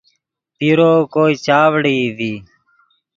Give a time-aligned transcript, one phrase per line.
[0.57, 2.33] پیرو کوئے چاڤڑئی ڤی